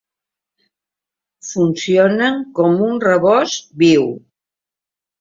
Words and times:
Funcionen 1.51 2.41
com 2.63 2.83
un 2.89 3.01
rebost 3.07 3.73
viu. 3.87 4.13